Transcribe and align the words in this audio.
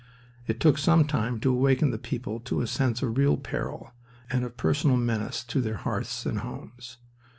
It 0.47 0.59
took 0.59 0.79
some 0.79 1.05
time 1.05 1.39
to 1.41 1.51
awaken 1.51 1.91
the 1.91 1.99
people 1.99 2.39
to 2.39 2.61
a 2.61 2.65
sense 2.65 3.03
of 3.03 3.19
real 3.19 3.37
peril 3.37 3.91
and 4.31 4.43
of 4.43 4.57
personal 4.57 4.97
menace 4.97 5.43
to 5.43 5.61
their 5.61 5.77
hearths 5.77 6.25
and 6.25 6.39
homes. 6.39 6.97